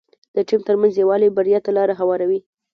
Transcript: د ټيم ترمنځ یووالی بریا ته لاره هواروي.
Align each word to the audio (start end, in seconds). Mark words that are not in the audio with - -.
د 0.35 0.37
ټيم 0.47 0.61
ترمنځ 0.67 0.93
یووالی 0.95 1.29
بریا 1.37 1.59
ته 1.65 1.71
لاره 1.77 1.93
هواروي. 2.01 2.39